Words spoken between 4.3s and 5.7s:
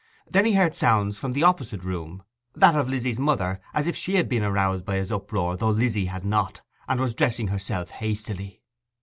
aroused by his uproar though